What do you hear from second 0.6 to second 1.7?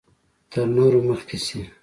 نورو مخکې شي.